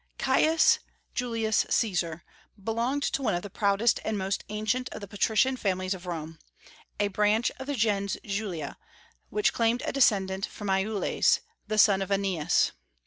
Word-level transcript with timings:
Caius 0.17 0.79
Julius 1.13 1.63
Caesar 1.69 2.23
belonged 2.63 3.03
to 3.03 3.21
one 3.21 3.35
of 3.35 3.43
the 3.43 3.51
proudest 3.51 3.99
and 4.03 4.17
most 4.17 4.43
ancient 4.49 4.89
of 4.89 4.99
the 4.99 5.07
patrician 5.07 5.55
families 5.55 5.93
of 5.93 6.07
Rome, 6.07 6.39
a 6.99 7.09
branch 7.09 7.51
of 7.59 7.67
the 7.67 7.75
gens 7.75 8.17
Julia, 8.25 8.79
which 9.29 9.53
claimed 9.53 9.83
a 9.85 9.93
descent 9.93 10.47
from 10.47 10.69
Iules, 10.69 11.41
the 11.67 11.77
son 11.77 12.01
of 12.01 12.09
Aeneas. 12.11 12.71